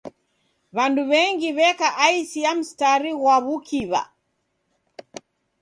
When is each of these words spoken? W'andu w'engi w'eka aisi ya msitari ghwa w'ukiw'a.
W'andu 0.75 1.01
w'engi 1.11 1.49
w'eka 1.57 1.87
aisi 2.05 2.39
ya 2.45 2.51
msitari 2.57 3.11
ghwa 3.19 3.35
w'ukiw'a. 3.45 4.01